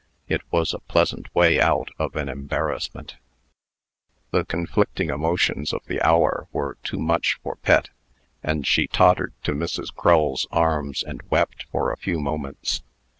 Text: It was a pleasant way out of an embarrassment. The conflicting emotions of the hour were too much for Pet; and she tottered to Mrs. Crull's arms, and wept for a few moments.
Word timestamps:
It 0.27 0.41
was 0.49 0.73
a 0.73 0.79
pleasant 0.79 1.27
way 1.35 1.61
out 1.61 1.91
of 1.99 2.15
an 2.15 2.27
embarrassment. 2.27 3.17
The 4.31 4.43
conflicting 4.45 5.11
emotions 5.11 5.73
of 5.73 5.85
the 5.85 6.01
hour 6.01 6.47
were 6.51 6.79
too 6.83 6.97
much 6.97 7.39
for 7.43 7.55
Pet; 7.57 7.89
and 8.41 8.65
she 8.65 8.87
tottered 8.87 9.33
to 9.43 9.51
Mrs. 9.51 9.93
Crull's 9.93 10.47
arms, 10.51 11.03
and 11.03 11.21
wept 11.29 11.67
for 11.71 11.91
a 11.91 11.97
few 11.97 12.19
moments. 12.19 12.81